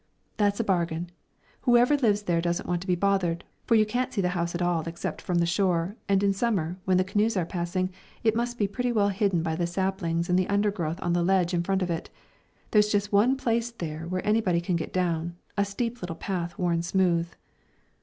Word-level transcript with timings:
"That's 0.37 0.59
a 0.59 0.63
bargain. 0.63 1.11
Whoever 1.61 1.95
lives 1.95 2.23
there 2.23 2.41
doesn't 2.41 2.67
want 2.67 2.81
to 2.81 2.87
be 2.87 2.95
bothered, 2.95 3.43
for 3.67 3.75
you 3.75 3.85
can't 3.85 4.11
see 4.11 4.19
the 4.19 4.29
house 4.33 4.55
at 4.55 4.61
all 4.63 4.81
except 4.87 5.21
from 5.21 5.37
the 5.37 5.45
shore; 5.45 5.95
and 6.09 6.23
in 6.23 6.33
Summer, 6.33 6.79
when 6.85 6.97
the 6.97 7.03
canoes 7.03 7.37
are 7.37 7.45
passing, 7.45 7.91
it 8.23 8.35
must 8.35 8.57
be 8.57 8.67
pretty 8.67 8.91
well 8.91 9.09
hidden 9.09 9.43
by 9.43 9.55
the 9.55 9.67
saplings 9.67 10.27
and 10.27 10.39
the 10.39 10.49
undergrowth 10.49 10.97
on 11.03 11.13
the 11.13 11.21
ledge 11.21 11.53
in 11.53 11.61
front 11.61 11.83
of 11.83 11.91
it. 11.91 12.09
There's 12.71 12.91
just 12.91 13.11
one 13.11 13.37
place 13.37 13.69
there 13.69 14.07
where 14.07 14.25
anybody 14.25 14.59
can 14.59 14.75
get 14.75 14.91
down 14.91 15.35
a 15.55 15.63
steep 15.63 16.01
little 16.01 16.15
path, 16.15 16.57
worn 16.57 16.81
smooth." 16.81 17.29